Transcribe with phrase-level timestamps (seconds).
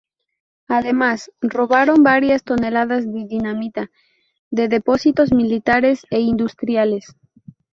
[0.67, 3.91] Además, robaron varias toneladas de dinamita
[4.49, 7.15] de depósitos militares e industriales.